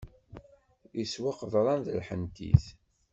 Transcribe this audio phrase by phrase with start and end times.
[1.03, 2.65] Iswa qeḍran d lḥentit.